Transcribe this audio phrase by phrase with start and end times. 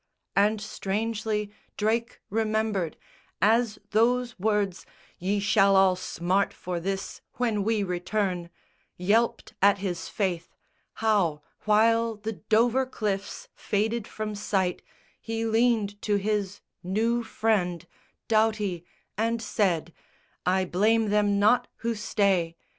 [0.35, 2.97] And strangely Drake remembered,
[3.39, 4.83] as those words,
[5.19, 8.49] "Ye shall all smart for this when we return,"
[8.97, 10.55] Yelped at his faith,
[11.05, 14.81] how while the Dover cliffs Faded from sight
[15.21, 17.85] he leaned to his new friend
[18.27, 18.83] Doughty
[19.19, 19.93] and said:
[20.47, 22.57] "I blame them not who stay!